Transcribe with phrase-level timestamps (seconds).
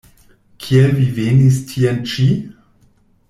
[0.63, 2.27] Kiel vi venis tien-ĉi?